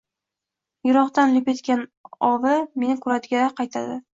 Yirokdan 0.89 1.35
lip 1.35 1.51
etgan 1.53 1.85
«ovi»— 2.31 2.57
meni 2.85 2.99
koʼradi-da, 3.07 3.47
qaytadi. 3.61 4.01